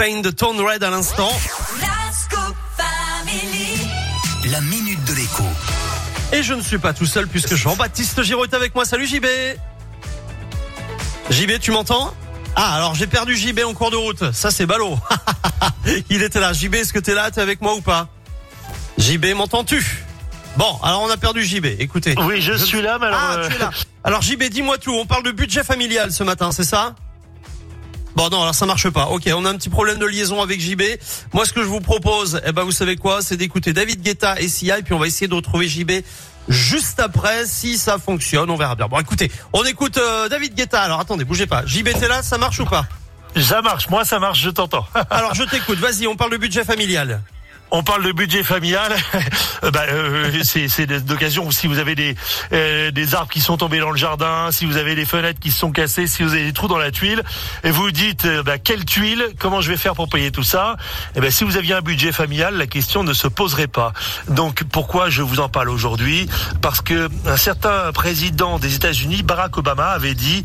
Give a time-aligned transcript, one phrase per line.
[0.00, 1.30] Pain de Tone Red à l'instant.
[4.50, 5.44] La minute de l'écho.
[6.32, 8.86] Et je ne suis pas tout seul puisque Jean-Baptiste Giraud est avec moi.
[8.86, 9.26] Salut JB.
[11.28, 12.14] JB, tu m'entends?
[12.56, 14.32] Ah, alors j'ai perdu JB en cours de route.
[14.32, 14.98] Ça c'est ballot.
[16.08, 16.54] Il était là.
[16.54, 17.30] JB, est-ce que t'es là?
[17.30, 18.08] T'es avec moi ou pas?
[18.96, 19.84] JB, m'entends-tu?
[20.56, 21.66] Bon, alors on a perdu JB.
[21.78, 22.14] Écoutez.
[22.22, 23.20] Oui, je, suis là, mais alors.
[23.22, 23.70] Ah, euh, tu es là.
[24.04, 24.94] Alors JB, dis-moi tout.
[24.94, 26.94] On parle de budget familial ce matin, c'est ça?
[28.16, 29.06] Bon non, alors ça marche pas.
[29.06, 30.82] Ok, on a un petit problème de liaison avec JB.
[31.32, 34.40] Moi, ce que je vous propose, eh ben vous savez quoi, c'est d'écouter David Guetta
[34.40, 35.92] et Sia, et puis on va essayer de retrouver JB
[36.48, 37.46] juste après.
[37.46, 38.88] Si ça fonctionne, on verra bien.
[38.88, 40.82] Bon, écoutez, on écoute euh, David Guetta.
[40.82, 41.64] Alors attendez, bougez pas.
[41.64, 42.86] JB, t'es là, ça marche ou pas?
[43.36, 44.84] Ça marche, moi ça marche, je t'entends.
[45.10, 45.78] Alors je t'écoute.
[45.78, 47.22] Vas-y, on parle de budget familial.
[47.72, 48.94] On parle de budget familial.
[49.62, 52.16] Euh, bah, euh, c'est d'occasion si vous avez des
[52.54, 55.50] euh, des arbres qui sont tombés dans le jardin, si vous avez des fenêtres qui
[55.50, 57.22] sont cassées, si vous avez des trous dans la tuile,
[57.62, 60.78] et vous dites euh, bah, quelle tuile, comment je vais faire pour payer tout ça?
[61.14, 63.92] Et ben si vous aviez un budget familial, la question ne se poserait pas.
[64.28, 66.26] Donc pourquoi je vous en parle aujourd'hui?
[66.62, 70.42] Parce que un certain président des États-Unis, Barack Obama, avait dit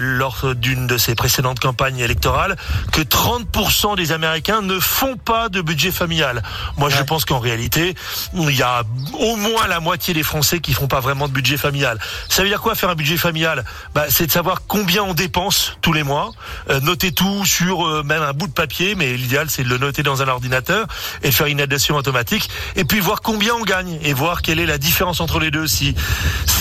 [0.00, 2.56] lors d'une de ses précédentes campagnes électorales
[2.92, 6.42] que 30% des Américains ne font pas de budget familial.
[6.76, 7.94] Moi, je pense qu'en réalité,
[8.34, 8.82] il y a
[9.18, 11.98] au moins la moitié des Français qui font pas vraiment de budget familial.
[12.28, 13.64] Ça veut dire quoi faire un budget familial?
[13.94, 16.32] Bah, C'est de savoir combien on dépense tous les mois,
[16.70, 19.78] euh, noter tout sur euh, même un bout de papier, mais l'idéal c'est de le
[19.78, 20.86] noter dans un ordinateur
[21.22, 24.58] et de faire une addition automatique, et puis voir combien on gagne et voir quelle
[24.58, 25.66] est la différence entre les deux.
[25.66, 25.94] Si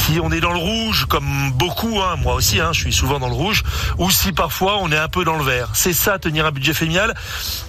[0.05, 3.19] si on est dans le rouge, comme beaucoup, hein, moi aussi, hein, je suis souvent
[3.19, 3.63] dans le rouge,
[3.97, 5.69] ou si parfois on est un peu dans le vert.
[5.73, 7.13] C'est ça tenir un budget familial.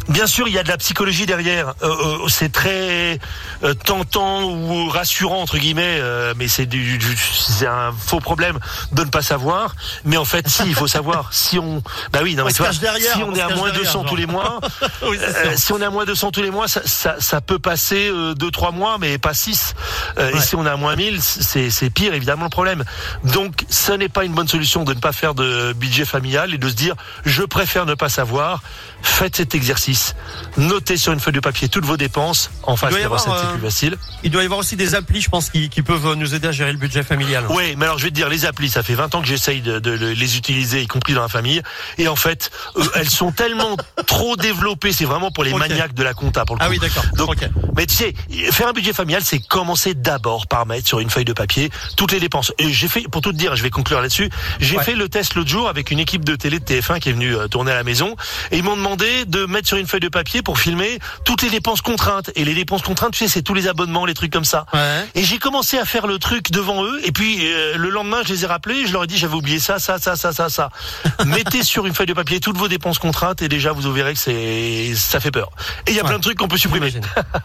[0.08, 1.74] Bien sûr, il y a de la psychologie derrière.
[1.82, 1.88] Euh,
[2.21, 3.18] euh, c'est très
[3.64, 8.58] euh, tentant ou rassurant entre guillemets, euh, mais c'est du, du- c'est un faux problème
[8.92, 9.74] de ne pas savoir.
[10.04, 11.30] Mais en fait, si, il faut savoir.
[11.52, 13.70] Si on, bah oui, non On mais tu vois, derrière, si on est à moins
[13.70, 14.60] derrière, 200 tous les mois,
[15.02, 17.58] oui, euh, si on est à moins 200 tous les mois, ça, ça, ça peut
[17.58, 19.74] passer euh, deux trois mois, mais pas six.
[20.18, 20.38] Euh, Ouais.
[20.38, 22.84] Et si on est à moins 1000, c'est c'est pire évidemment le problème.
[23.24, 26.58] Donc, ce n'est pas une bonne solution de ne pas faire de budget familial et
[26.58, 26.94] de se dire
[27.24, 28.62] je préfère ne pas savoir.
[29.02, 30.14] Faites cet exercice.
[30.56, 32.11] Notez sur une feuille de papier toutes vos dépenses.
[32.16, 33.96] En face recettes, euh, c'est plus facile.
[34.22, 36.52] Il doit y avoir aussi des applis, je pense, qui, qui peuvent nous aider à
[36.52, 37.44] gérer le budget familial.
[37.50, 39.60] Oui, mais alors je vais te dire, les applis, ça fait 20 ans que j'essaye
[39.60, 41.62] de, de les utiliser, y compris dans la famille.
[41.98, 44.92] Et en fait, euh, elles sont tellement trop développées.
[44.92, 46.72] C'est vraiment pour les maniaques de la compta, pour le Ah coup.
[46.72, 47.04] oui, d'accord.
[47.16, 47.48] Donc, Ok.
[47.76, 48.14] mais tu sais,
[48.52, 52.12] faire un budget familial, c'est commencer d'abord par mettre sur une feuille de papier toutes
[52.12, 52.52] les dépenses.
[52.58, 54.30] Et j'ai fait, pour tout te dire, je vais conclure là-dessus,
[54.60, 54.84] j'ai Ouais.
[54.84, 57.36] fait le test l'autre jour avec une équipe de télé de TF1 qui est venue
[57.36, 58.16] euh, tourner à la maison.
[58.50, 61.50] Et ils m'ont demandé de mettre sur une feuille de papier pour filmer toutes les
[61.50, 62.30] dépenses contraintes.
[62.34, 64.66] Et les dépenses contraintes, tu sais, c'est tous les abonnements, les trucs comme ça.
[64.72, 65.06] Ouais.
[65.14, 67.00] Et j'ai commencé à faire le truc devant eux.
[67.04, 68.86] Et puis euh, le lendemain, je les ai rappelés.
[68.86, 70.70] Je leur ai dit j'avais oublié ça, ça, ça, ça, ça, ça.
[71.26, 74.18] Mettez sur une feuille de papier toutes vos dépenses contraintes et déjà vous verrez que
[74.18, 75.50] c'est ça fait peur.
[75.86, 76.08] Et il y a Ouais.
[76.08, 76.92] plein de trucs qu'on peut supprimer.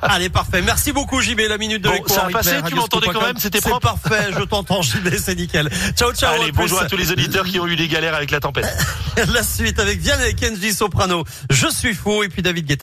[0.02, 0.62] Allez, parfait.
[0.64, 1.42] Merci beaucoup, JB.
[1.48, 4.32] La minute de Bon, ça a passé, tu m'entendais quand même, c'était propre parfait.
[4.38, 5.10] Je t'entends, JB.
[5.24, 5.70] C'est nickel.
[5.96, 6.34] Ciao, ciao.
[6.42, 8.66] Allez, bonjour à tous les auditeurs qui ont eu des galères avec la tempête.
[9.34, 11.24] La suite avec Vianney et Kenji Soprano.
[11.50, 12.24] Je suis fou.
[12.24, 12.76] Et puis David Guetta.